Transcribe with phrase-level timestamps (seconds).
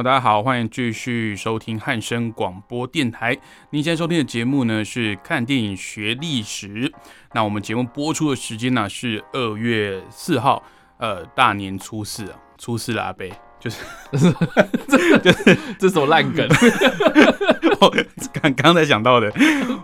[0.00, 3.36] 友，大家好，欢迎继续收听汉声广播电台。
[3.68, 6.90] 您现在收听的节目呢是看电影学历史。
[7.34, 10.62] 那我们节目播出的时间呢是二月四号，
[10.96, 13.76] 呃，大年初四啊，初四啦，阿贝，就是
[14.88, 16.48] 这 就是 这什么烂梗？
[17.82, 17.94] 我
[18.40, 19.30] 刚刚才想到的。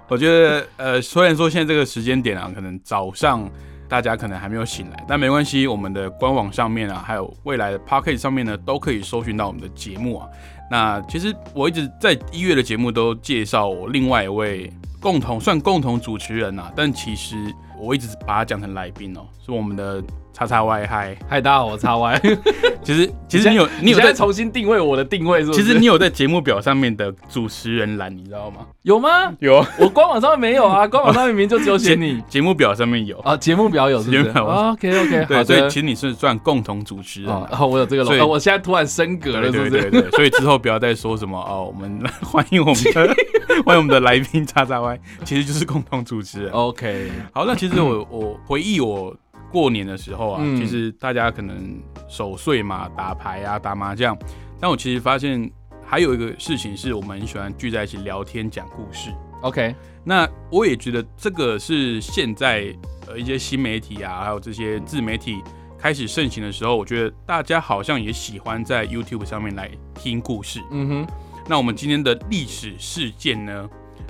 [0.09, 3.51] 我觉得，呃，虽然说现在这个时间点啊，可能早上。
[3.89, 10.29] 大家可能还没有醒来，但没关系，我们的官网上面啊，还有未来的 p o c k e t 上面呢，都可以搜寻到我们的节目啊。
[10.71, 17.37] 那其实我一直在一月的节目都介绍我另外一位共同算共同主持人啊，但其实
[17.79, 20.03] 我一直把他讲成来宾哦，是我们的。
[20.39, 22.21] 叉叉 Y 嗨嗨，大家好，我叉 Y。
[22.85, 25.51] 其实其实你有你有在重新定位我的定位是？
[25.55, 28.59] 其实你有在节目表上面的主持人栏，你知道吗？
[28.83, 29.33] 有吗？
[29.39, 32.21] 有，我官网上面没有啊， 官网上面明明就只有写你。
[32.29, 37.33] 节目表上面有啊，节目表有是不是？OK OK，对，所以其实你是算共同主持人。
[37.33, 39.71] 哦，我有这个了，我现在突然升格了，是不是？
[39.71, 43.17] 对对，所以之后不要再说什么哦，我们 欢迎我们的
[43.65, 46.53] 欢迎我们的来宾叉叉 Y，其实就是共同主持人。
[46.53, 49.17] OK，好，那其实我我回忆我。
[49.53, 54.19] 过年的时候啊，其实大家可能守岁嘛，打牌啊，打麻将。
[54.61, 55.51] 但我其实发现
[55.83, 59.09] 还有一个事情，是我们很喜欢聚在一起聊天讲故事。
[59.43, 59.75] OK，
[60.05, 62.75] 那我也觉得这个是现在
[63.07, 65.41] 呃一些新媒体啊，还有这些自媒体
[65.79, 70.61] 开始盛行的时候，我觉得大家好像也喜欢在 YouTube 上面来听故事。
[70.73, 71.07] 嗯哼，
[71.49, 73.69] 那我们今天的历史事件呢？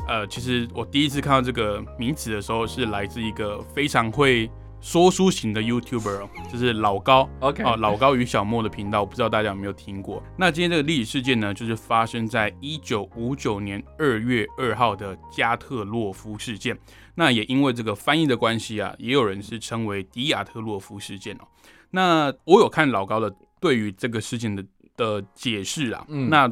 [0.08, 4.50] 呃，其实我第一次看到这个名词的时候，是来自一个非常会。
[4.78, 10.22] 说书型的 YouTuber 就是老高，OK 哦，老高与小莫的频道，我不知道大家有没有听过。
[10.36, 16.78] 那今天这个历史事件呢，就是发生在一九五九年二月二号的加特洛夫事件。
[17.16, 21.48] 那也因为这个翻译的关系啊，也有人是称为迪亚特洛夫事件哦。
[21.90, 24.64] 那我有看老高的对于这个事件的
[24.96, 26.46] 的解释啊，那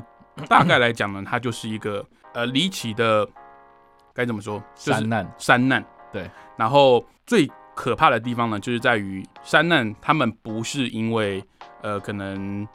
[0.49, 3.27] 大概来讲呢，它就是一个呃离奇的，
[4.12, 4.62] 该怎么说？
[4.75, 6.31] 山难，山难，对。
[6.56, 11.43] 然后最可怕的地方呢，就是在于山难，他们不是因为
[11.83, 12.67] 呃可能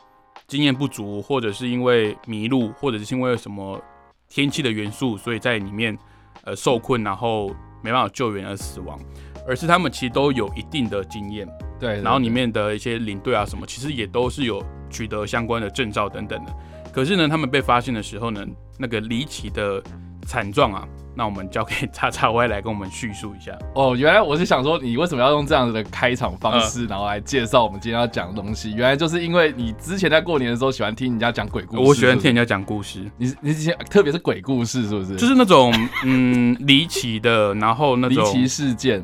[0.47, 3.81] 经验不足，或者是因为迷路，或者是因为什么
[4.27, 5.97] 天气的元素，所以在里面
[6.43, 7.49] 呃受困，然后
[7.81, 8.99] 没办法救援而死亡，
[9.47, 11.47] 而是他们其实都有一定的经验，
[11.79, 16.53] 对，然后里面的一些领队啊什么，其实也都是有取得相关的证照等等的。
[16.91, 18.45] 可是呢，他们被发现的时候呢，
[18.77, 19.81] 那个离奇的
[20.25, 20.87] 惨状啊。
[21.15, 23.93] 那我们交给叉叉 Y 来跟我们叙述一下哦。
[23.93, 28.71] 原来我是想说，你为什么要用这样子的开场方式，然后来介绍我们今天要讲的东西？
[28.71, 31.81] 原来就是因为你之前在过年的时候喜欢听人家讲鬼故事。
[31.81, 33.03] 我喜欢听人家讲故事。
[33.17, 35.17] 你你之前特别是鬼故事，是不是？
[35.17, 35.73] 就是那种
[36.05, 39.03] 嗯 离奇的，然后那种离奇事件、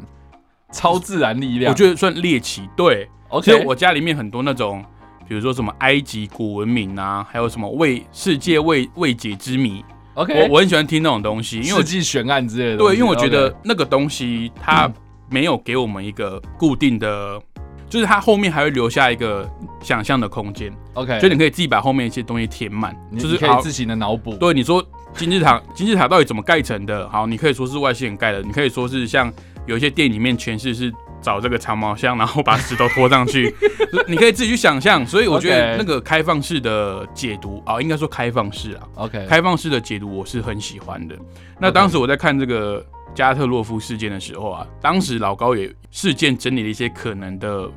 [0.71, 2.69] 超自然力量，我觉得算猎奇。
[2.77, 3.65] 对，OK。
[3.65, 4.81] 我家里面很多那种，
[5.27, 9.83] 比如说什么埃及古文明啊，还有什么未世界未未解之谜。
[10.13, 12.77] OK，我我很喜欢听那种东西，因为世纪悬案之类的。
[12.77, 14.89] 对，因为我觉得那个东西它
[15.29, 17.41] 没有给我们一个固定的，
[17.89, 19.49] 就是它后面还会留下一个
[19.81, 20.71] 想象的空间。
[20.93, 24.35] OK，所以你可以自己把后面一些东西填满，就是可以自行的脑补。
[24.37, 24.81] 对，你说
[25.15, 27.09] 金字塔，金字塔到底怎么盖成的？
[27.09, 29.33] 好，你可以说是外星人盖的，你可以说是像
[29.65, 30.93] 有一些电影里面诠释是。
[31.25, 33.51] 找这个长毛象，然后把石头拖上去，
[34.07, 35.03] 你可以自己去想象。
[35.07, 41.15] 所以我觉得那个开放式的解读啊，应该说开放式啊，OK，开放式的解读我是很喜欢的。
[41.59, 42.85] 那当时我在看这个
[43.15, 47.67] 加特洛夫事件的时候啊，当时老高也事件整理了一些可能的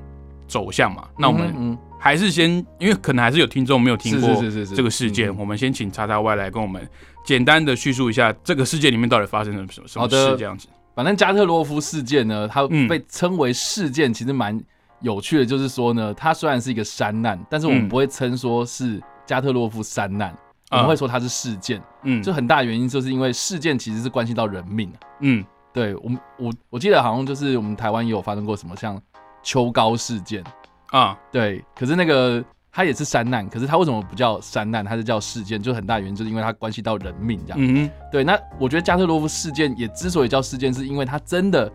[0.47, 1.09] 走向嘛。
[1.17, 4.29] 那我们还是先，因为可能还是有听众没有听过
[4.77, 6.87] 这个事件，我们先请叉叉 Y 来跟我们
[7.25, 10.69] 简单的叙述一下这个事件里面到底发生了什么什么事这样子。
[10.99, 14.61] 反正加特洛夫事件呢，它被称为事件，其实蛮
[14.99, 15.47] 有趣的。
[15.47, 20.37] 就是说呢，它虽然是一个山难，但是我们不会称说是加特洛夫山难，
[20.73, 21.81] 我们会说它是事件。
[22.03, 24.93] 嗯，就很大原因就是因为事件其实是关系到人命。
[25.21, 29.01] 嗯，对我们我我记得好像就是我们台湾也有发生过什么像
[29.41, 30.43] 秋高事件
[30.87, 32.45] 啊，对，可是那个。
[32.71, 34.85] 它也是山难，可是它为什么不叫山难？
[34.85, 37.59] 它是叫事件，就很大原因就是因为它关系到人命这样。
[37.61, 41.71] 嗯对，那我觉得加特罗夫事件也之所以叫事件，是因为它真的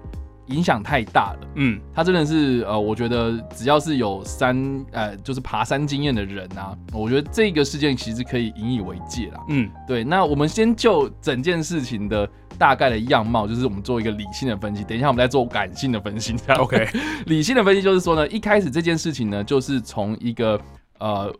[0.48, 1.48] 影响太大了。
[1.56, 9.40] 嗯，他真的是呃，我觉得只要是有山呃，就是爬山经验的人啊，我觉得这个事件其实可以引以为戒啦。
[9.50, 10.04] 嗯，对。
[10.04, 14.84] 那我们先就整件事情的大概的样貌，就是我们做一个理性的分析。
[14.84, 16.36] 等一下我们再做感性的分析。
[16.58, 16.90] OK，
[17.26, 20.60] 理性的分析就是说呢，一开始这件事情呢，就是从一个
[21.04, 21.36] 呃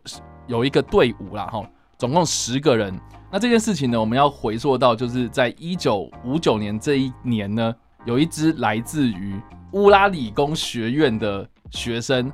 [0.46, 1.66] 有一个队伍啦，哈，
[1.96, 2.94] 总共十个人。
[3.32, 7.74] 那这件事情呢，我们要回溯到就是在一九五九年这一年呢。
[8.04, 9.40] 有一支来自于
[9.72, 12.30] 乌拉理工学院的学生，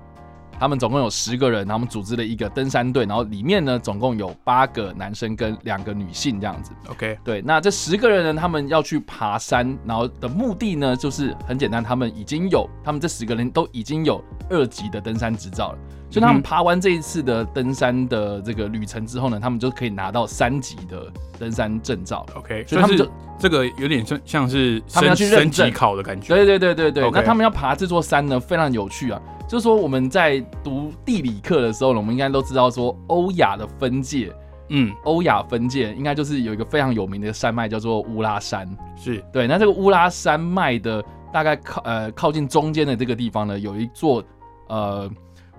[0.58, 6.72] 他们总共有十个人，他们组织了一个登山队，然后里面呢总共有八个男生跟两个女性这样子。
[6.88, 15.78] OK，对，那这十个人呢，他们要去爬山，然后的目的呢就是很简单，他们已经有，他们这十个人都已经有二级的登山执照了。
[16.10, 21.06] 所以他们爬完这一次的登山的这个旅程之后呢，他们就可以拿到三级的
[21.38, 22.26] 登山证照。
[22.34, 23.08] OK，所以他们就
[23.38, 26.34] 这个有点像像是他们要去升级考的感觉。
[26.34, 27.10] 对对对对对。
[27.12, 29.22] 那他们要爬这座山呢，非常有趣啊。
[29.48, 34.32] 就是说我们在读地理课的时候呢，我们应该都知道说欧亚的分界，
[34.70, 38.68] 嗯，欧亚分界应该就是有一个非常有名的山脉叫做乌拉山。
[38.96, 39.46] 是对。
[39.46, 41.00] 那这个乌拉山脉的
[41.32, 44.24] 大概靠呃靠近中间的这个地方呢，有一座
[44.66, 45.08] 呃。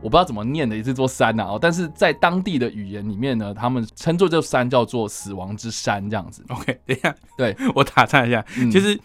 [0.02, 6.44] 我不知道怎么念的也是座山呐哦，但是在当地的语言里面呢，他们称作这座山叫做死亡之山这样子。
[6.50, 9.00] OK，等一下，对 我打岔一下，其实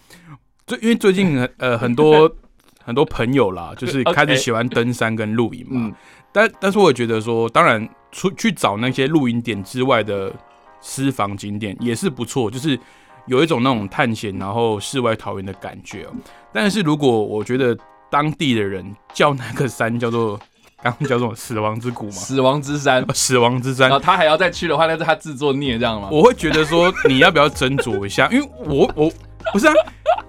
[0.66, 2.30] 最因为最近呃很多
[2.82, 5.92] 很多朋友啦，就是开始喜欢登山跟露营嘛，
[6.32, 10.32] 但但是我也觉得说，当然出去找那些露营点之外的
[10.80, 12.78] 私房景点也是不错，就是
[13.26, 16.12] 有一种那种探险然后世外桃源的感觉哦。
[16.52, 17.76] 但是如果我觉得
[18.08, 20.38] 当地的人叫那个山叫做
[21.00, 22.12] 叫什么死亡之谷嘛？
[22.12, 23.88] 死亡之山，死亡之山。
[23.88, 26.08] 然后他还要再去的话，那是他自作孽，这样吗？
[26.10, 28.28] 我会觉得说，你要不要斟酌一下？
[28.30, 29.10] 因为我我
[29.52, 29.74] 不是啊，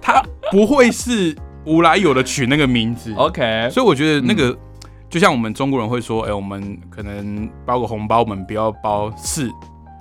[0.00, 3.12] 他不会是无来由的取那个名字。
[3.16, 4.56] OK，所以我觉得那个
[5.10, 9.50] 就像我们中国人会说，哎，我们可能包个红包，我们不要包四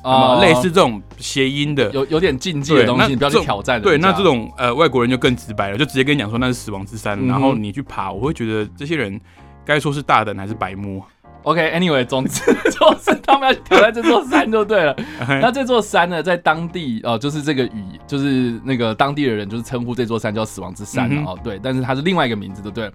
[0.04, 3.82] 啊，类似这种谐音的，有有点禁忌的东西，你不要去挑战。
[3.82, 9.20] 对，那这种呃外国人就更直白了，就直接跟你讲说那是死亡之山，然后你去爬，我会觉得这些人。
[9.68, 11.06] 该说是大等还是白摸
[11.44, 12.42] ？OK，Anyway，总之
[12.72, 14.96] 就是他们要挑战这座山就对了。
[15.42, 21.60] 那这座山呢，在当地哦，就是这个语，就是那个当地的人就是称呼这座山叫死亡之山哦，对。
[21.62, 22.94] 但是它是另外一个名字，就对了。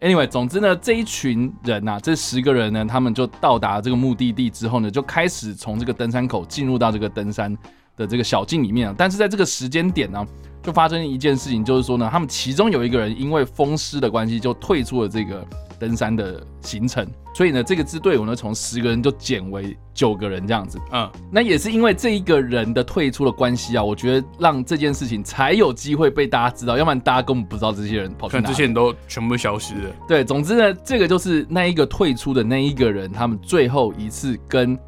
[0.00, 7.54] Anyway，总之呢，这一群人呐，这十个人呢，他们就到达这个目的地之后呢，就开始从这个登山口进入到这个登山
[7.96, 8.94] 的这个小径里面。
[8.96, 10.26] 但是在这个时间点呢，
[10.62, 15.46] 就发生一件事情，就是说呢，他们其中有一个人因为风湿的关系，就退出了这个。
[15.80, 20.78] 登山的行程，所以呢，这个支队伍呢，从十个人就减为九个人这样子。
[20.92, 28.46] 嗯，那也是因为这一个人的退出的关系啊，我觉得让这件事情才有机会被大家知道，要不然大家根本不知道这些人跑去哪。
[28.46, 29.90] 这些人都全部消失了。
[30.06, 34.78] 对，总之呢，这个就是那一个退出的那一个人，他们最后一次跟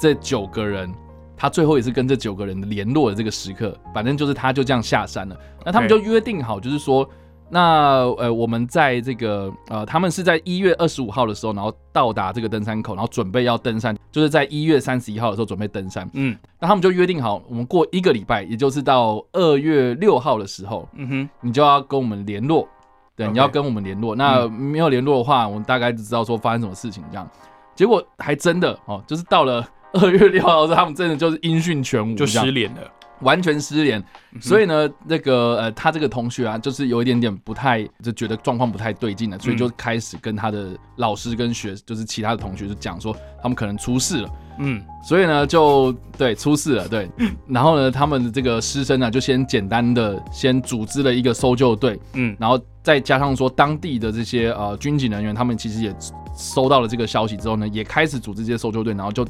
[0.00, 0.92] 这九个人，
[1.36, 5.36] 他最后也是跟这九个人联络的这个时刻，反正就是他就这样下山了。
[5.64, 7.08] 那他们就约定好，就是说。
[7.50, 16.08] 那呃，我们在这个呃，他们是在一月二十五号的时候，然后到达这个登山口，然后准备要登山，就是在一月三十一号的时候准备登山。
[16.14, 22.68] 嗯，那他们就约定好，我们过一个礼拜，也就是到二月六号的时候，嗯哼，你就要跟我们联络，
[23.16, 24.14] 对，你要跟我们联络。
[24.14, 27.28] 那没有联络的话，我们大概就知道说发生什么事情这样。
[27.74, 32.80] 结果还真的哦，就是到了二月六号的时候，他们真的就是音讯全无，就失联了。
[33.22, 34.02] 完全失联，
[34.40, 47.10] 所以呢，那个呃，他这个同学啊，就是有一点点不太，就觉得状况不太对劲了，所以就开始跟他的老师跟学，就是其他的同学就讲说，他们可能出事了，嗯，所以呢，就对出事了，对，
[47.46, 55.94] 然后呢，他们的这个师生呢，就先简单的先组织了一个搜救队，嗯，然后再加上说当地的这些呃军警人员，他们其实也
[56.34, 59.26] 收到了这个消息之后呢，也开始组织这些搜救队，然后就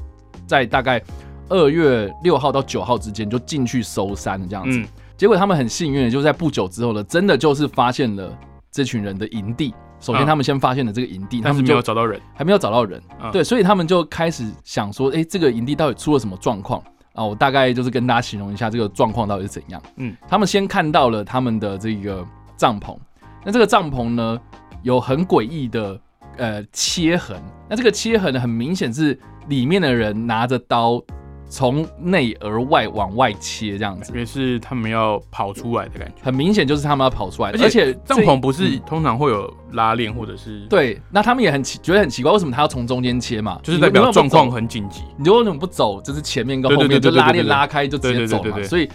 [0.47, 1.03] 在大概。
[1.51, 4.83] 二月六号到九号之间就进去搜山这样子，
[5.17, 8.33] 结果他们很幸运的就在不久之后呢，真的就是发现了
[8.71, 9.75] 这群人的营地。
[10.01, 13.03] 首先他们先发现了这个营地，但是没有找到人，还没有找到人。
[13.31, 17.23] 对，所以他们就开始想说，哎，这个营地到底出了什么状况啊？
[17.23, 19.83] 我大概就是跟大家形容一下这个状况到底是怎样。
[19.97, 22.27] 嗯，他们先看到了他们的这个
[22.57, 22.97] 帐篷，
[23.45, 24.41] 那这个帐篷呢
[24.83, 26.01] 有很诡异的
[26.39, 27.37] 呃切痕，
[27.69, 31.03] 那这个切痕呢很明显是里面的人拿着刀。
[31.51, 36.15] 从内而外往外切，这样子，也是他们要跑出来的感觉。
[36.23, 40.61] 很明显就是他们要跑出来，而且帐篷不是通常会有拉链或者是？
[40.71, 43.59] 对，那他们也很奇，觉得很奇怪，为什么他要从中间切嘛？
[43.65, 45.03] 就是代表状况很紧急。
[45.19, 46.01] 你为什么不走？
[46.01, 48.63] 就是前面跟后面就拉链拉开就直接走嘛？
[48.63, 48.89] 所以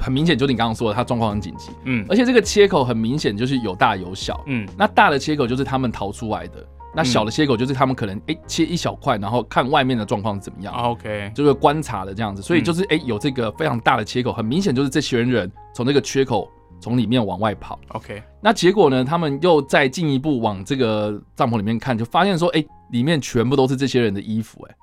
[0.00, 16.48] 很明显就是你刚刚说的，他状况很紧急，嗯，而且这个切口很明显就是有大有小，嗯，那大的切口就是他们逃出来的，那小的切口就是他们可能哎切一小块，然后看外面的状况怎么样，OK，就是观察的这样子，所以就是哎有这个非常大的切口，很明显就是这些人从这个缺口
[16.80, 24.74] 从里面往外跑，OK，那结果呢，他们又再进一步往这个帐篷里面看，就发现说哎里面全部都是这些人的衣服，哎。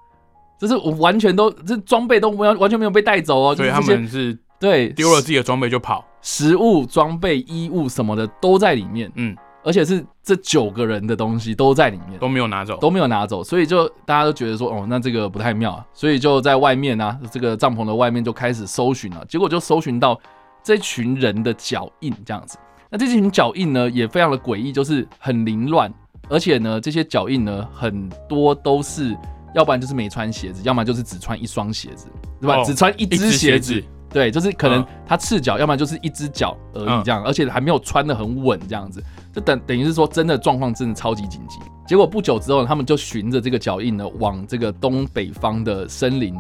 [0.60, 20.20] 就是我完全都这装备都没有完全没有被带走哦，所以他们是对丢了自己的装备就跑，食物、装备、衣物什么的都在里面，嗯，而且是这九个人的东西都在里面，都没有拿走，都没有拿走，所以就大家都觉得说，哦，那这个不太妙啊，所以就在外面呢，这个帐篷的外面就开始搜寻了，结果就搜寻到
[20.64, 22.58] 这群人的脚印这样子，
[22.90, 25.94] 那这群脚印呢也非常的诡异，就是很凌乱，
[26.30, 29.18] 而且呢这些脚印呢很多都是。
[29.54, 32.08] 要不然就是没穿鞋子，要么就是只穿一双鞋子，
[32.40, 32.64] 对吧？
[32.64, 39.02] 只穿一只鞋子，对，就是可能他赤脚，要么就是一只脚而已这样，而且还没有穿的很稳这样子，
[39.34, 41.60] 就等等于是说真的状况真的超级紧急。
[41.88, 46.36] 结果不久之后，他们就循着这个脚印呢，往这个东北方的森林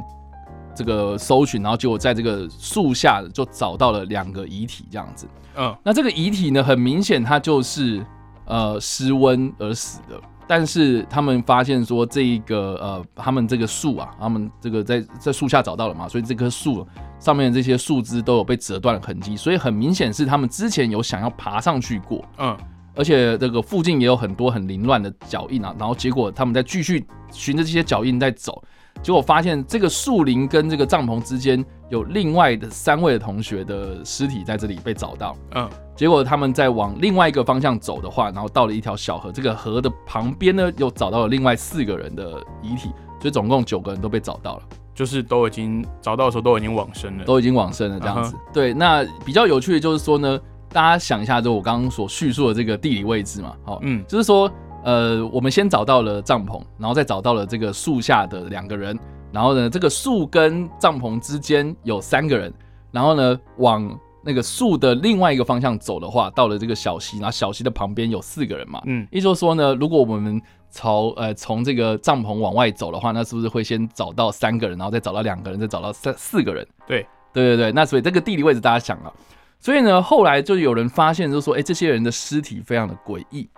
[0.75, 5.28] 这个搜寻，然后结果在这个树下就找到了两个遗体这样子。
[5.58, 8.06] 嗯，那这个遗体呢，很明显它就是
[8.46, 10.20] 呃失温而死的。
[10.48, 16.86] 但是他们发现说，这一个呃，他们这个树啊，他们这个在在树下找到了嘛，所以这棵树
[17.19, 22.57] 上面的这些树枝都有被折断的痕迹，所以很明显是他们之前有想要爬上去过，嗯，
[22.95, 28.62] 而且这个附近也有很多很凌乱的脚印啊，然后结果他们在继续循着这些脚印在走。
[29.01, 35.36] 结果发现这个树林跟这个帐篷之间有另外的三位的同学的尸体在这里被找到。
[35.53, 44.63] 嗯，结果他们在往另外一个方向走的话，然后到了一条小河，这个河的旁边呢又找到了另外四个人的遗体，所以总共九个人都被找到了，
[44.95, 48.36] 就是都已经找到的时候都已经往生了，都已经往生了这样子。
[48.53, 50.39] 对，那比较有趣的就是说呢，
[50.71, 54.50] 大家想一下，就我刚刚所叙述的这个地理位置嘛，好，嗯，就是说。
[54.83, 58.98] 呃，我们先找到了帐篷，然后再找到了这个树下的两个人，
[59.31, 62.53] 然后呢，这个树跟帐篷之间有三个人，
[62.91, 76.67] 然后呢，往那个树的另外一个方向走的话，到了这个小溪，然后小溪的旁边有四个人嘛，嗯，也就是说呢，如果我们朝呃从这个帐篷往外走的话，那是不是会先找到三个人，然后再找到两个人，再找到三四个人？
[76.85, 79.13] 对，对对对，那所以这个地理位置大家想了，
[79.59, 83.50] 所以呢，后来就有人发现，就是说，哎，这些人的尸体非常的诡异。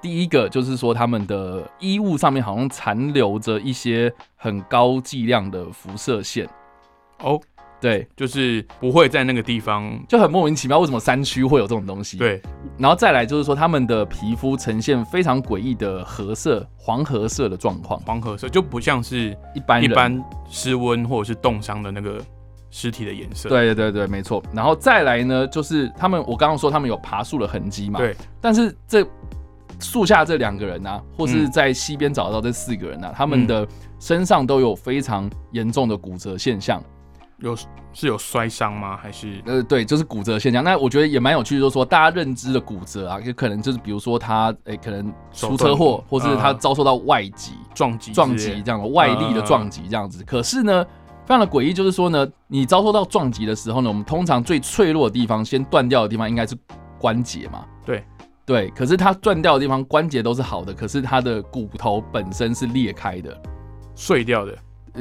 [0.00, 6.48] 第一个就是说，他们的衣物上面好像残留着一些很高剂量的辐射线。
[7.18, 7.40] 哦，
[7.80, 12.16] 对，就是不会在那个地方，就很莫名其妙，为什么山区会有这种东西？
[12.16, 12.40] 对，
[12.78, 17.98] 然后再来就是说，他们的皮肤呈现非常诡异的褐色、黄褐色的状况。
[18.02, 22.20] 黄褐色就不像是一般一般失温或者是冻伤的那个
[22.70, 23.48] 尸体的颜色。
[23.48, 24.40] 对对对，没错。
[24.52, 27.98] 然后再来呢，就是他们，我刚刚说他们有爬树的痕迹嘛？
[27.98, 29.04] 对，但是这。
[29.80, 33.66] 树下这两个人呢，或是在溪边找到这四个人呢，他们的
[33.98, 36.82] 身上都有非常严重的骨折现象。
[37.38, 37.56] 有
[37.92, 38.96] 是有摔伤吗？
[38.96, 40.64] 还是呃，对，就是骨折现象。
[40.64, 50.24] 那我觉得也蛮有趣的，就是说大家认知的骨折啊，也可能就是比如说他诶，可能出车祸，或是他遭受到外击撞击、撞击这样的外力的撞击这样子。
[50.24, 50.84] 可是呢，
[51.26, 56.56] 非常的诡异，就是说呢，你遭受到撞击的时候呢，我们通常最脆弱的地方，先断掉的地方应该是
[56.98, 57.64] 关节嘛？
[57.86, 58.02] 对。
[58.48, 63.38] 对，可是它断掉的地方关节都是好的，可是它的骨头本身是裂开的，
[63.94, 64.56] 碎掉的，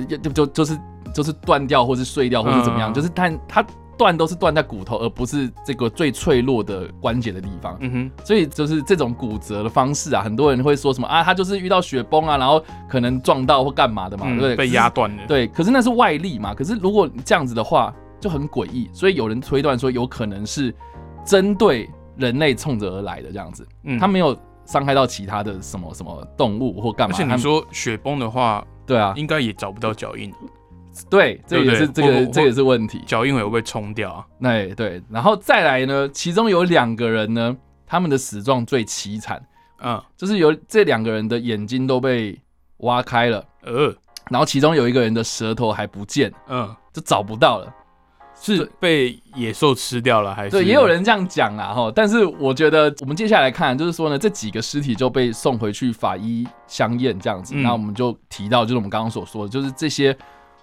[0.06, 0.78] 就就就是
[1.16, 3.66] 就是断掉或是碎掉或是怎么样，就是它它
[3.98, 7.78] 断都是断在骨头，而不是这个最脆弱的关节的地方。
[7.80, 14.56] 嗯哼，所以就是这种骨折的方式啊，很多人会说什么啊，他就是遇到雪崩啊，然后可能撞到或干嘛的嘛，对不对？
[14.58, 15.26] 被压断的。
[15.26, 20.76] 对，可是那是外力嘛，可是如果这样子的话就很诡异，所以有人推断说有可能是
[21.26, 21.90] 针对。
[22.18, 27.16] 人类冲着而来的这样子，嗯，他没有伤害到其他的什么什么动物或干嘛。
[27.16, 30.34] 而且你说雪崩的话，对啊，应该也找不到脚印。
[31.12, 33.04] 对，这也是这个这也是问题。
[33.06, 34.26] 脚印会不会冲掉啊？
[34.40, 37.56] 那对，然后再来呢，其中有两个人呢，
[37.86, 39.40] 他们的死状最凄惨，
[39.80, 42.36] 嗯，就是有这两个人的眼睛都被
[42.78, 43.94] 挖开了，呃，
[44.32, 47.72] 然后其中有一个人的舌头还不见，嗯，就找不到了。
[48.40, 50.52] 是被野兽吃掉了还是？
[50.52, 51.92] 对，也有人这样讲啊，哈。
[51.94, 57.56] 但是我觉得我们接下来看，就是说呢，这几个尸体就被送回去法医相验这样子。
[57.56, 60.16] 那我们就提到，就是我们刚刚所说的，就是这些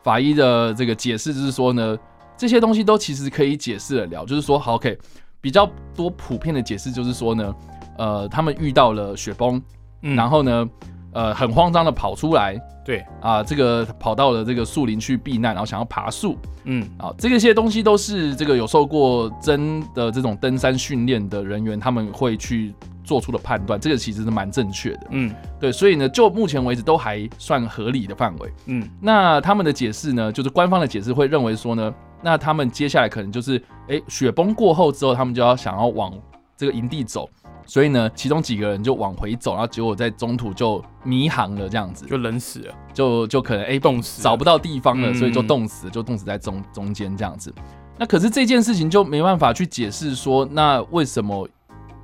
[0.02, 1.96] 法医的这个解释，就是说呢，
[2.36, 4.24] 这些东西都其实可以解释得了。
[4.24, 4.98] 就是说，好，OK，
[5.40, 7.54] 比较多普遍的解释就是说呢，
[7.98, 9.60] 呃，他们遇到了雪崩，
[10.00, 10.68] 然后呢，
[11.14, 13.04] 呃很慌张的跑出来，对。
[13.22, 25.34] 啊，这个跑到了这个树林去避难，然后想要爬树，嗯，啊，这个些东西都是这个有受过真的这种登山训练的人员，他们会去做出的判断，这个其实是蛮正确的，嗯。
[25.58, 28.52] 对，所以呢，就目前为止都还算合理的范围。
[28.66, 28.86] 嗯。
[29.00, 36.12] 那他们的解释呢，就是官方的解释会认为说呢，那他们接下来可能就是，哎，雪崩过后之后，他们就要想要往
[36.56, 37.28] 这个营地走，
[37.66, 47.54] 所以呢，其中几个人就往回走，然后结果在中途就迷航了，这样子，就冷死了，就就可能哎冻死，找不到地方了，嗯所以就冻死，就冻死在中中间这样子。
[47.98, 51.48] 那可是这件事情就没办法去解释说，那为什么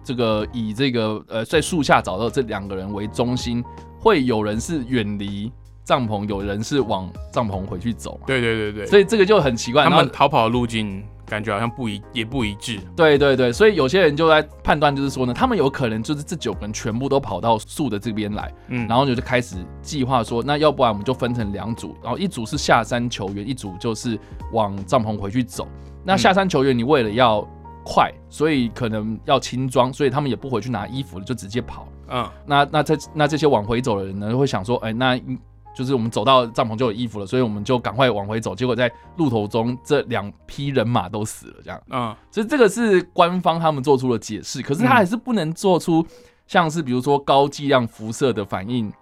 [0.02, 3.62] 这个以这个呃在树下找到这两个人为中心，
[3.98, 5.52] 会有人是远离
[5.84, 8.18] 帐篷，有人是往帐篷回去走？
[8.24, 9.82] 对对对对，所以这个就很奇怪。
[9.84, 12.80] 他们逃跑的路径感觉好像不一，也不一致。
[12.96, 24.18] 对对对，所以有些人就在判断，就是说呢，他们有可能就是这九个人全部都跑到树的这边来，嗯，然后就就开始计划说，那要不然我们就分成两组，然后一组是下山球员，一组就是
[24.52, 25.68] 往帐篷回去走。
[26.04, 27.46] 那下山球员，你为了要
[27.84, 31.86] 快，所以可能要轻装，所以他们也不回去拿衣服了，就直接跑。
[32.12, 35.38] 嗯那那这那这些往回走的人呢，会想说，哎，那应
[35.74, 38.54] 就是我们走到帐篷就有衣服了，所以我们就赶快往回走。
[38.54, 41.80] 结果在路途中，这两批人马都死了，这样。
[41.90, 46.04] 嗯，所以这个是官方他们做出了解释，可是他还是不能做出
[46.46, 48.92] 像是比如说高剂量辐射的反应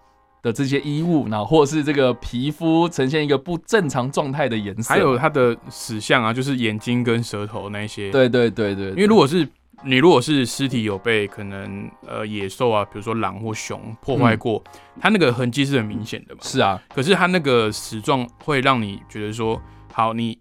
[0.43, 4.95] 的这些衣物，然后或是这个皮肤呈现一个不正常状态的颜色。
[4.95, 9.49] 还有他的死相啊，就是眼睛跟舌头那些。，对对对对，因为如果是
[9.85, 14.63] 你如果是尸体有被可能呃野兽啊，比如说狼或熊破坏过，
[15.01, 16.41] 它那个痕迹是很明显的嘛。
[16.43, 19.61] 是啊，可是它那个死状会让你觉得说，
[19.93, 20.39] 好，你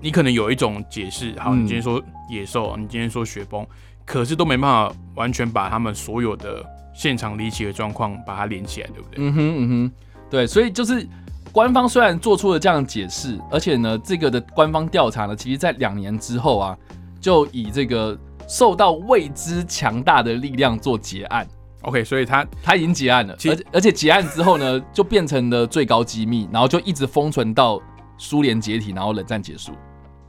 [0.00, 3.66] 你可能有一种解释，好，嗯你今天说野兽，你今天说雪崩，
[4.04, 9.16] 可是都没办法完全把他们所有的现场离奇的状况把它连起来，对不对？
[9.18, 9.92] 嗯哼嗯哼，
[10.30, 11.04] 对，所以就是
[11.50, 16.78] 官方虽然做出了这样的解释，而且呢，这个的官方调查呢，其实在两年之后啊，
[17.20, 18.16] 就以这个
[18.48, 21.46] 受到未知强大的力量做结案。
[21.82, 27.80] OK，所以他他已经结案了，其而且而且结案之后呢，就变成了最高机密，然后就一直封存到
[28.16, 29.72] 苏联解体，然后冷战结束。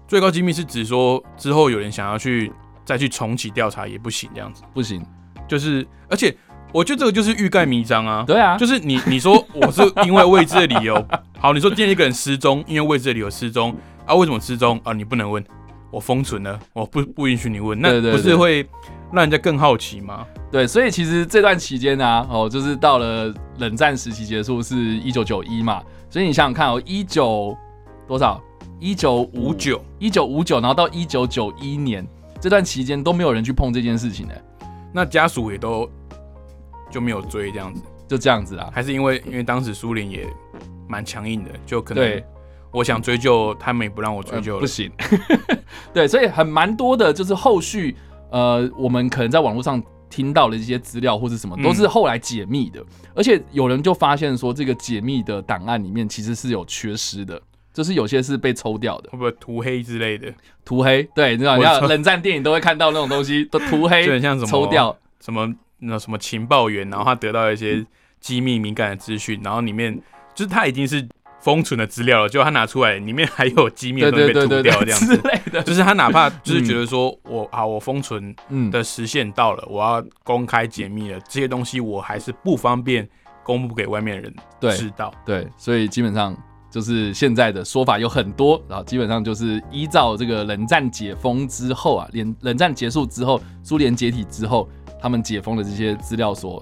[0.07, 2.51] 最高机密是指说之后有人想要去
[2.85, 5.03] 再去重启调查也不行，这样子，不行，
[5.47, 6.35] 就是而且
[6.71, 8.23] 我觉得这个就是欲盖弥彰啊。
[8.27, 11.03] 对啊，就是你你说我是因为未知的理由，
[11.39, 14.93] 好，你说今天一个人失踪，因为未知的理由失踪啊，为什么失踪啊？
[14.93, 15.43] 你不能问，
[15.91, 18.67] 我封存了，我不不允许你问，那不是会
[19.11, 20.25] 让人家更好奇吗？
[20.51, 27.57] 对，所以其实这段期间呢、哦，就是到了冷战时期结束是一九九一嘛，所以你想想看哦，一九
[28.07, 28.41] 多少？
[28.79, 32.07] 一九五九，一九五九，然后到一九九一年
[32.39, 34.33] 这段期间都没有人去碰这件事情呢，
[34.93, 35.89] 那家属也都
[36.89, 38.69] 就没有追这样子，就这样子啦。
[38.73, 40.25] 还是因为因为当时苏联也
[40.87, 42.23] 蛮强硬的，就可能对，
[42.71, 44.59] 我想追究，他们也不让我追呃究了。
[44.59, 44.91] 不行。
[45.93, 47.95] 对，所以很蛮多的，就是后续
[48.29, 52.83] 呃，我们可能在网络上听到的一些资料或是什么，嗯都是后来解密的。
[53.15, 57.41] 而且有人就发现说，这个解密的档案里面其实是有缺失的，
[57.73, 60.31] 就是有些是被抽掉的，会不会涂黑之类的？
[60.63, 61.03] 涂黑。
[61.15, 64.95] 对，你知道，你我操看冷战电影都会看到那种东西，都 涂黑就很像什么抽掉。
[65.19, 67.85] 什么那什么情报员，然后他得到一些
[68.21, 69.99] 机密敏感的资讯，然后里面
[70.33, 71.07] 就是他已经是
[71.41, 75.15] 封存的资料了，结果他拿出来，里面还有机密的对东西被涂掉，这样之。
[75.15, 83.07] 类的，就是他哪怕就是觉得说我啊，我封存嗯，的时限到了，我要公开解密了，这些东西我还是不方便
[83.43, 85.13] 公布给外面人对知道。
[85.25, 86.35] 对，所以基本上
[86.69, 94.69] 就是现在的说法有很多，然后基本上就是依照这个冷战解封之后啊，冷冷战结束之后，苏联解体之后，
[95.01, 96.61] 他们解封的这些资料所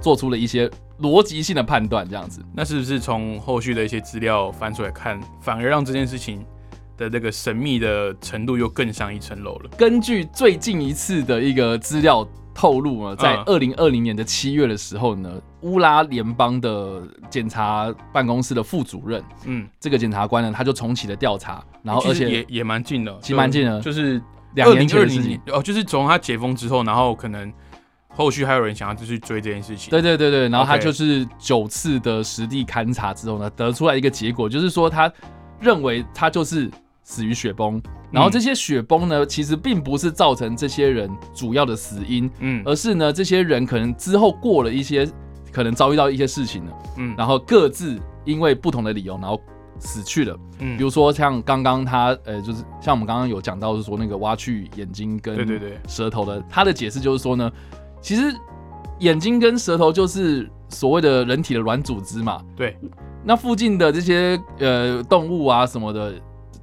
[0.00, 0.68] 做出了一些
[1.00, 2.40] 逻辑性的判断，这样子。
[2.54, 6.44] 那是不是从后续的一些资料翻出来看，反而让这件事情
[6.96, 9.70] 的这个神秘的程度又更上一层楼了？
[9.76, 15.28] 根据最近一次的一个资料透露呢，在嗯二零二零年的七月的时候呢，
[15.62, 24.22] 乌拉联邦的检察办公室的副主任，嗯，这个检察官呢，他就重启了调查，然后而且实也也蛮近的，其实蛮近的就就是
[24.54, 25.40] 两年前二的事情年。
[25.48, 27.52] 哦，就是从他解封之后，然后可能
[28.14, 29.90] 后续还有人想要继续追这件事情。
[29.90, 35.12] 对对对对，然后他就是九次的实地勘察之后呢，得出来一个结果，就是说他
[35.60, 36.70] 认为他就是
[37.02, 42.62] 死于雪崩，然后这些雪崩呢，其实并不是造成这些人主要的死因，嗯。
[42.64, 45.06] 而是呢这些人可能之后过了一些，
[45.52, 47.14] 可能遭遇到一些事情了，嗯。
[47.18, 49.40] 然后各自因为不同的理由，然后
[49.78, 50.38] 死去了。
[50.60, 50.76] 嗯。
[50.76, 55.78] 比如说像刚刚他呃，就是像我们刚刚有讲到，是说那个挖去眼睛跟对对对。
[55.86, 57.50] 舌头的，他的解释就是说呢，
[58.04, 58.30] 其实
[58.98, 62.42] 眼睛跟舌头就是所谓的人体的软组织嘛。
[62.54, 62.76] 对。
[63.24, 66.12] 那附近的这些呃动物啊什么的，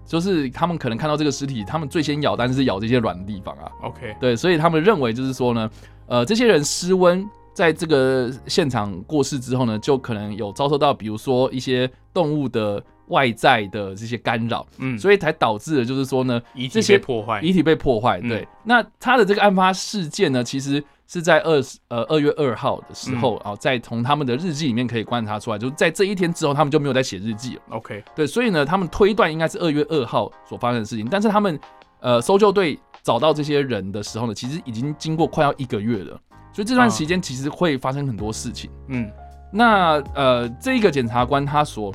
[0.06, 3.72] 就是他们可能看到这个尸体，他们最先咬，但是咬这些软的地方啊。
[3.82, 4.16] OK。
[4.20, 5.68] 对，所以他们认为就是说呢，
[6.06, 7.28] 呃，这些人失温。
[7.54, 18.22] 在这个现场过世之后呢，就可能有遭受到，比如说一些动物的外在的这些干扰，嗯，所以才导致了就是说呢，遗体被破坏，遗体被破坏。
[18.22, 27.62] 对，那他的这个案发事件呢，其实是在二呃二月二号的时候啊，在从他们的日记里面可以观察出来，就是在这一天之后，他们就没有再写日记了。
[27.72, 31.60] OK，对，所以呢，他们推断应该是二月二号所发生的事情，但是他们
[32.00, 36.18] 呃搜救队找到这些人的时候呢，其实已经经过快要一个月了。
[36.54, 38.72] 所以这段时间其实会发生很多事情。
[38.88, 39.12] 嗯，
[39.52, 41.94] 那呃，这个检察官他所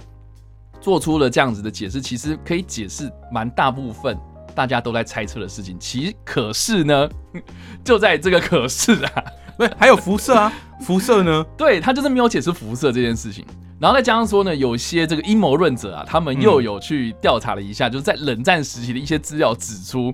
[0.78, 4.14] 做出了这样子的解释，其实可以解释蛮大部分
[4.56, 5.78] 大家都在猜测的事情。
[5.78, 7.08] 其实可是呢，
[7.84, 9.24] 就在这个可是啊，
[9.56, 10.52] 不还有辐射啊？
[10.80, 11.44] 辐射呢？
[11.56, 13.44] 对他就是没有解释辐射这件事情。
[13.78, 20.12] 然后再加上说呢，有些这个阴谋论者啊，他们又有去调查了一下，就是在冷战时期的一些资料指出。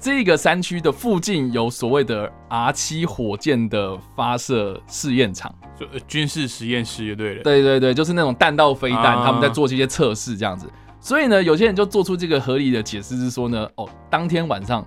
[0.00, 7.42] 这个山区的附近有所谓的 R 七火箭的发射试验场，就军事实验室就对了。
[7.42, 10.66] 对对对，就是那种弹道飞弹，他们在做这些测试这样子。
[11.04, 14.82] 所以呢，有些人就做出这个合理的解释，是说呢，哦，当天晚上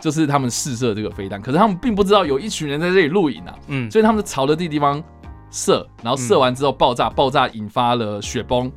[0.00, 3.58] 就是他们试射这个飞弹，可是他们并不知道有一群人在这里录影啊。
[3.66, 5.02] 嗯，所以他们朝着这地方
[5.50, 8.70] 射，然后射完之后爆炸，爆炸引发了雪崩，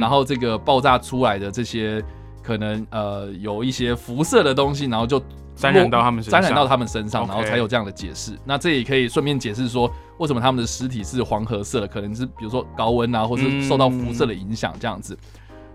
[0.00, 2.04] 然后这个爆炸出来的这些。
[2.44, 5.22] 可能呃有一些辐射的东西，然后就
[5.54, 8.36] 沾染到他们身上，沾染到他们身上，然后才有这样的解释。
[8.44, 15.16] 那这也可以顺便解释说，为什么他们的尸体是黄褐色的，可能是比如说高温啊，或是受到辐射的影响这样子。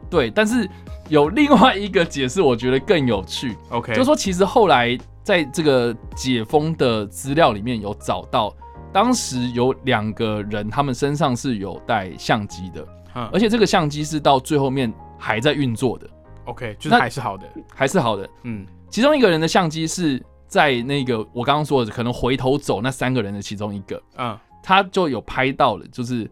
[0.09, 0.69] 对，但是
[1.09, 3.55] 有另外一个解释，我觉得更有趣。
[3.69, 8.53] OK，就是说其实后来在这个解封的资料里面有找到，
[8.93, 12.87] 当时有两个人，他们身上是有带相机的，
[13.31, 16.07] 而且这个相机是到最后面还在运作的。
[16.45, 18.29] OK，就是还是好的，还是好的。
[18.43, 26.29] 嗯，其中一个人的相机是在那个我刚刚说的可能回头走那三个人的其中一个，嗯，他就有拍到了，就是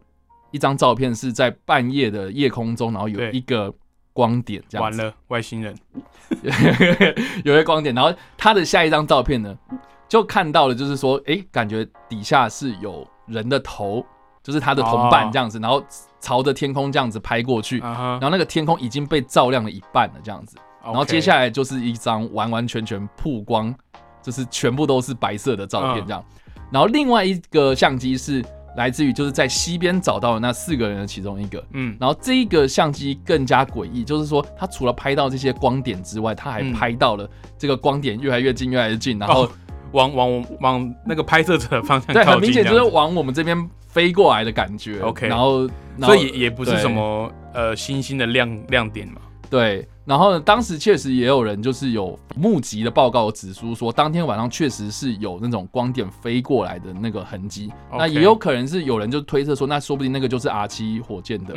[0.55, 3.73] 一张照片是在半夜的夜空中，然后有一个
[4.13, 5.77] 光点，这样完了外星人，
[7.43, 9.57] 有一个光点，然后他的下一张照片呢，
[10.07, 14.05] 就看到了，就是说，哎，感觉底下是有人的头。
[14.45, 15.83] 就是他的同伴这样子，然后
[16.19, 23.73] 朝着天空这样子拍过去，然后那个天空已经被照亮了一半了这样子，然后接下来就是一张完完全全曝光，
[24.21, 26.23] 就是全部都是白色的照片这样。
[26.69, 28.45] 然后另外一个相机是
[28.77, 39.49] 来自于就是在西边找到的那四个人的其中一个，嗯，然后这一个相机更加诡异，就是说它除了拍到这些光点之外，它还拍到了这个光点越来越近，越来越近，然后
[39.91, 43.69] 往往往那个拍摄者的方向 对，很明显就是往我们这边。
[43.95, 45.65] 飞过来的感觉，OK，然后
[46.01, 49.21] 所以也不是什么呃星星的亮亮点嘛。
[49.49, 57.71] 对，然后呢，当时确实也有人就是有目击的报告指出说，当天晚上确实是有那种光点飞过来的那个痕迹。
[57.91, 61.53] 那也有可能是有人就推测说，那说不定那个就是 R 七火箭的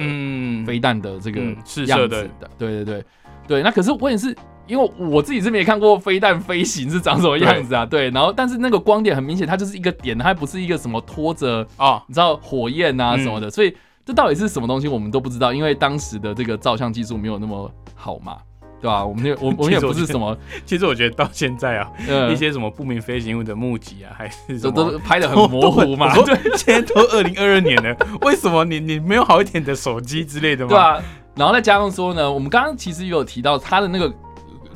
[0.66, 1.40] 飞弹的这个
[1.86, 2.08] 样子
[2.40, 2.50] 的。
[2.58, 3.04] 对对对。
[3.46, 4.36] 对，那可是问题是。
[4.68, 13.74] 因为我自己是没看过飞弹飞行是长什么样子啊，对，然后但是那个光点很明显，它就是一个点，它不是一个什么拖着啊，你知道火焰啊什么的，所以
[14.08, 18.38] 这到底是什么东西我们都不知道，因为当时的这个照相技术没有那么好嘛，
[18.80, 19.04] 对吧？
[19.04, 21.92] 我们也我我们也不是什么，其实我觉得到现在啊，
[22.32, 30.70] 一些什么不明飞行物的目击啊，还是都都拍的很模糊嘛，对，现在都二零二二年了，为什么你你没有好一点的手机之类的吗？
[30.70, 31.02] 对啊，
[31.36, 34.10] 然后再加上说呢，我们刚刚其实有提到他的那个。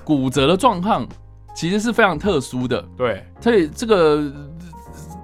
[0.04, 1.06] 骨折的状况
[1.54, 4.20] 其实是非常特殊的，对，所以这个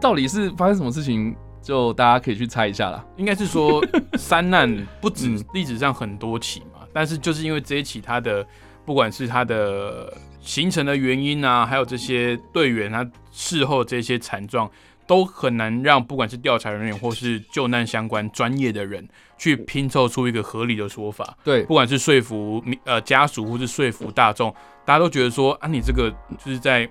[0.01, 1.35] 到底是发生什么事情，
[1.69, 3.05] 就大家可以去猜一下啦。
[3.19, 3.85] 应该是说
[4.17, 8.47] 三难不止历史上很多起嘛，但是就是因为这一起，它的
[8.87, 14.71] 不管是它的形成的原因啊，还有这些队员他事后这些惨状。
[15.07, 21.35] 都很难让不管是调查人员或是救难相关专业的人去拼凑出一个合理的说法。
[21.43, 24.55] 对，不管是说服呃家属或是说服大众，
[24.85, 26.87] 大家都觉得说啊，你这个就是在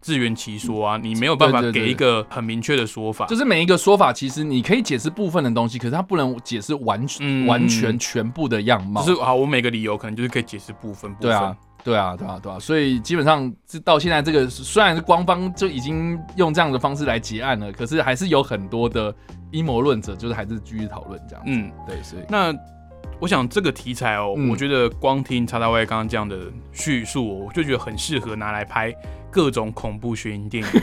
[0.00, 3.26] 自圆其说啊，你没有办法给一个很明确的说法。
[3.26, 7.06] 就是每一个说法，其实你可以解释部分的东西，可是它不能解释完
[7.46, 9.02] 完全全部的样貌。
[9.04, 11.14] 就是好，我每个理由可能就是可以解释部分。
[11.20, 11.56] 对啊。
[11.82, 19.14] 对啊，对啊，对啊，所以基本上这到现在这个虽然是官方就已经用这样的方式来结案了，可是还是有很多的
[19.50, 21.42] 阴谋论者，就是还是继续讨论这样。
[21.46, 22.52] 嗯，对，所以那
[23.20, 26.36] 我想这个题材哦，我觉得光听叉大卫刚刚这样的
[26.72, 28.92] 叙述，我就觉得很适合拿来拍
[29.30, 30.80] 各种恐怖悬疑电影。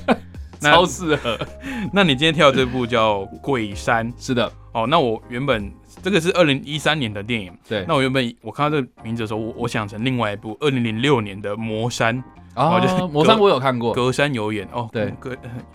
[0.60, 1.38] 超适合。
[1.92, 4.52] 那你今天跳这部叫《鬼山》，是的。
[4.72, 5.72] 哦，那我原本
[6.02, 7.84] 这个是二零一三年的电影，对。
[7.88, 12.16] 那我原本我看到这个名字的时候，我我想成另外一部二零零六年的《魔山》
[12.54, 14.90] 哦，就是《魔山》，我有看过，隔山有眼哦。
[14.92, 15.34] 对，隔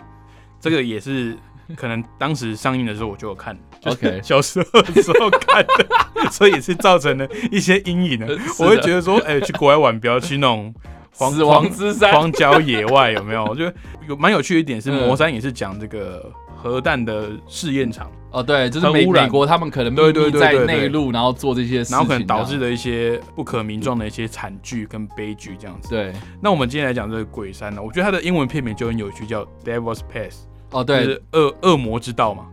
[0.59, 1.37] 这个也是
[1.75, 8.37] 可能当时上映的时候我就有看，OK，小时候的时候看的，所以也是造成了一些阴影 的。
[8.59, 10.73] 我会觉得说，哎，去国外玩不要去那种。
[11.15, 13.45] 死亡之山、荒郊野外有没有？
[13.45, 13.71] 我觉得
[14.09, 25.89] 有蛮有趣的一点是，魔山也是讲这个核弹的试验场哦，对，就是美美国他们可能秘密在内陆，然后做这些，然后可能导致的一些不可名状的一些惨剧跟悲剧这样子。
[25.89, 30.47] 对，那我们今天来讲这个鬼山呢，我觉得它的英文片名就很有趣，叫 Devil's Pass。
[30.73, 32.47] 哦，对，恶恶魔之道嘛，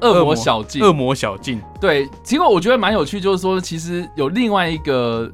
[0.00, 1.60] 恶魔小径，恶魔小径。
[1.80, 5.28] 对，结果我觉得蛮有趣，就是说其实有另外一个。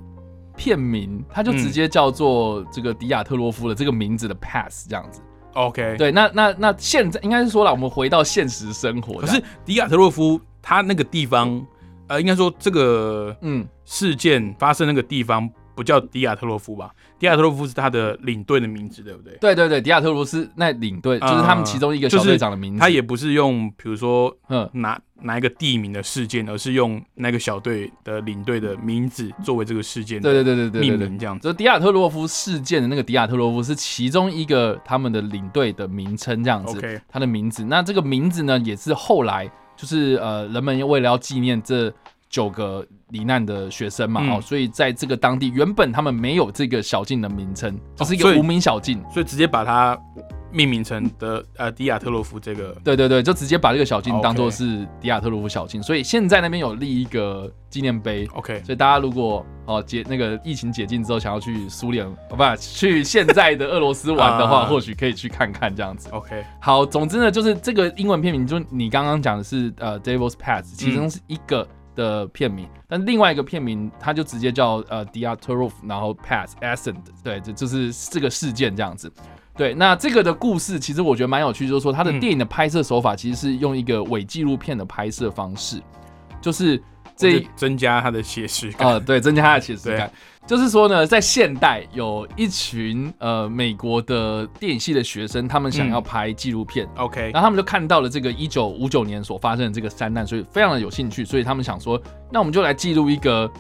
[0.57, 5.23] 片名，它就直接叫做这个迪亚特洛夫的这个名字的 pass 这样子。
[5.55, 9.23] OK，对，那那那现在应该是说了，我们回到现实生活。
[9.23, 11.67] 可是迪亚特洛夫他那个地方，
[12.09, 15.49] 呃，应该说这个嗯事件发生那个地方
[15.81, 16.91] 不叫迪亚特洛夫吧？
[17.19, 19.35] 迪亚特洛夫是他的领队的名字，对不对？
[19.41, 22.81] 对对对，迪亚特洛夫是那领队，就是他们其中一个小队长的名字。
[22.81, 25.01] 他也不是用，比如说，嗯，拿。
[25.23, 31.47] 哪一个地名的事件，而是用那个小队的领队的名字作为这个事件对对对对命名这样子。
[31.47, 37.03] 这迪亚特洛夫事件的那个迪亚特洛夫是其中一个他们的领队的名称这样子。
[37.07, 41.93] 他的名字，那这个名字呢，也是后来就是呃，人们为了要纪念这
[42.31, 49.99] 九个罹难的学生嘛，哦，所以在这个当地原本他们没有这个小径的名称，就是一个无名小径，所以直接把它。
[50.53, 58.27] 命名成的呃迪亚特洛夫这个，对对对，就直接把这个小径当做是迪亚特洛夫小径，所以现在那边有立一个纪念碑。
[58.35, 66.09] OK，所以大家如果哦解那个疫情解禁之后想要去苏联，不去现在的俄罗斯玩的话， 或许可以去看看这样子。
[66.11, 79.13] OK，好，总之呢，就是这个英文片名，就你刚刚讲的是呃 Devil's Path，其中是一个的片名，但另外一个片名它就直接叫呃 d i a t r o f 然后 Pass Ascent，对，这就是这个事件这样子。
[79.57, 85.83] 对，那这个的故事其实我觉得蛮有趣，就是说他的电影的拍摄手法其实是用一个伪纪录片的拍摄方式，
[86.41, 86.83] 就是
[87.15, 90.11] 这增加他的写实感啊，对，增加他的写实感。
[90.47, 102.01] 就是说呢，在现代有一群呃美国的电影系的学生，他们想要拍纪录片，OK，然后他们就看到了这个一九五九年所发生的这个山难，所以非常的有兴趣，所以他们想说，
[102.33, 103.51] 那我们就来记录一个。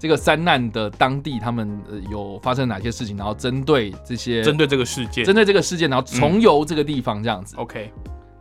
[0.00, 1.76] 这个三难的当地，他们
[2.08, 3.16] 有发生哪些事情？
[3.16, 7.56] 然后针对这些， 针对这个事件，针对这个事件，然后重游这个地方，这样子。
[7.56, 7.90] OK，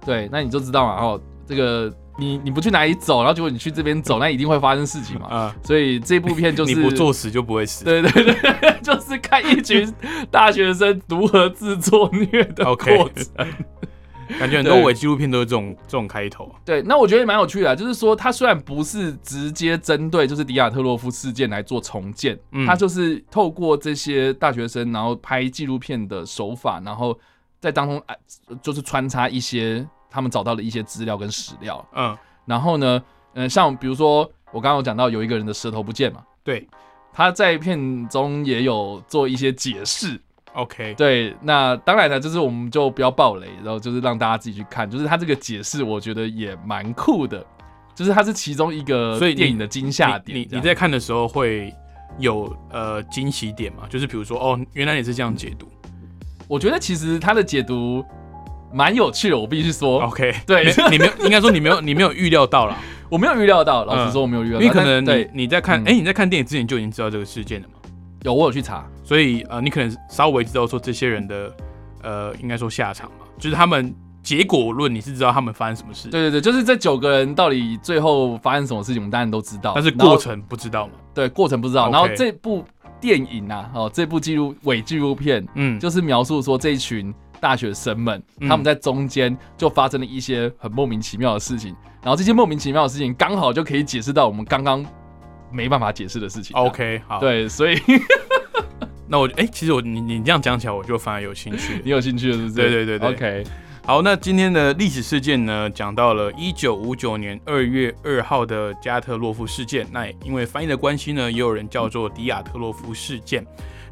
[0.05, 0.93] 对，那你就知道嘛。
[0.93, 5.27] 然后这个你你不去哪里走，然后结果你去这边走，那一定会发生事情嘛。
[5.27, 7.85] 啊，所以这部片就是 你不作死就不会死。
[7.85, 9.93] 对对对， 就是看一群
[10.31, 13.47] 大学生如何自作虐的过程。
[14.37, 16.53] 感觉很多伪纪录片都是这种这种开头。
[16.65, 27.17] 对，那我觉得也蛮有趣的，就是说他虽然不是直接针对就是迪亚特洛夫事件来做重建，他就是透过这些大学生，然后拍纪录片的手法，然后
[27.61, 28.17] 在当中哎，
[28.61, 31.85] 就是穿插一些他们找到了一些资料跟史料。
[31.93, 33.01] 嗯，然后呢，
[33.33, 36.67] 嗯，像比如说我刚刚有讲到有一个人的舌头不见嘛，对，
[37.13, 40.19] 他在片中也有做一些解释。
[40.53, 47.45] OK，对，那当然了，就是我们就不要暴雷，然后就是让大家自己去看，就是他这个解释，我觉得也蛮酷的，
[47.93, 50.35] 就是它是其中一个电影的惊吓点。
[50.35, 51.71] 你你在看的时候会
[52.17, 53.83] 有呃惊喜点嘛？
[53.87, 55.67] 就是比如说，哦，原来你是这样解读。
[56.47, 58.03] 我觉得其实他的解读
[58.73, 60.01] 蛮有趣的，我必须说。
[60.01, 62.77] OK，对，你没有应该说你没有你没有预料到了，
[63.09, 67.73] 我没有预料到，老实说我没有预料，因为可能你你在看，哎，你在看电影之前就已经知道这个事件了吗？
[68.23, 71.55] 有，我有去查，所以呃，你可能稍微知道说这些人的
[72.01, 76.09] 呃，应该说下场嘛，就是他们结果论，你是知道他们发生什么事。
[76.09, 80.93] 对对对，就是这九个人到底最后发生什么事情，我们当然都知道，但是过程不知道嘛。
[81.13, 81.89] 对，过程不知道。
[81.89, 82.65] 然后这部
[82.99, 94.85] 电影啊，哦，这部纪录伪纪录片，嗯，就是描述说这一群大学生们，他们在中间就发生了一些很莫名其妙的事情，然后这些莫名其妙的事情刚好就可以解释到我们刚刚。
[95.49, 96.53] 没办法解释的事情。
[96.57, 97.79] OK，好，对，所以
[99.07, 101.79] 那我哎，其实我你你这样讲起来，我就反而有兴趣。
[101.85, 102.53] 你有兴趣是不是？
[102.53, 103.09] 对对对对。
[103.09, 103.43] OK，
[103.85, 109.87] 好，那今天的历史事件呢，讲到了一九五九年二月二号的加特洛夫事件。
[109.89, 113.41] 那因为翻译的关系呢，也有人叫做迪亚特洛夫事件。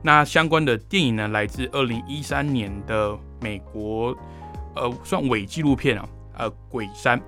[0.06, 4.16] 那相关的电影呢，来自二零一三年的美国，
[4.76, 7.20] 呃，算伪纪录片啊，呃，鬼山。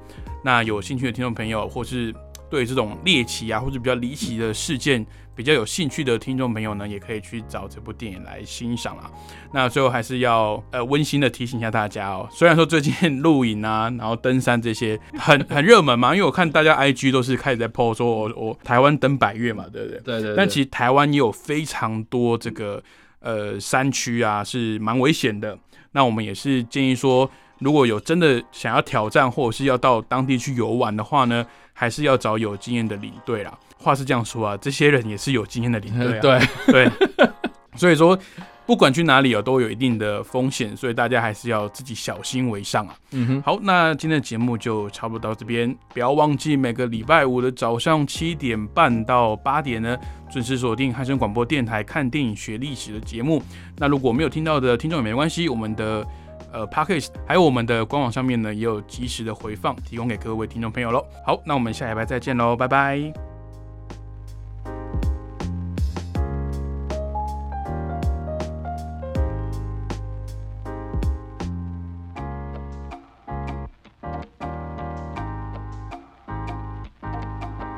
[0.44, 2.14] 那有兴趣的听众朋友，或是
[2.52, 5.04] 对这种猎奇啊或者比较离奇的事件
[5.38, 9.10] 比较有兴趣的听众朋友呢，也可以去找这部电影来欣赏啊。
[9.54, 20.00] 那最后还是要呃温馨的提醒一下大家哦，虽然说最近露营啊，然后登山这些很 很热门嘛，因为我看大家 IG 都是开始在 po 说我我台湾登百越嘛，对不对？
[20.00, 20.36] 对对。
[20.36, 22.82] 但其实台湾也有非常多这个
[23.20, 25.56] 呃山区啊，是蛮危险的。
[25.92, 33.56] 那我们也是建议说，如果有真的想要挑战或者是要到当地去游玩的话呢，还是要找有经验的领队啦。
[33.78, 36.22] 话是这样说啊，这些人也是有经验的领队啊。
[36.68, 37.30] 对对，
[37.76, 38.18] 所以说
[38.66, 42.96] 不管去哪里哦，都有一定的风险，所以大家还是要自己小心为上啊。
[43.12, 49.98] 嗯哼，好，那今天的节目就差不多到这边，不要忘记每个礼拜五的早上七点半到八点呢，
[50.30, 53.42] 准时锁定汉声广播电台看电影学历史的节目。
[53.78, 56.06] 那如果没有听到的听众也没关系，我们的。
[56.54, 61.06] 呃 p a c k a g e 还有我们的官网上面呢，也有及时的回放提供给各位听众朋友喽。
[61.26, 63.37] 好，那我们下礼拜再见喽，拜拜。